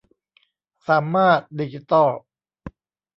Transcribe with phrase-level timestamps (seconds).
[0.87, 2.09] สามารถ ดิจิตอล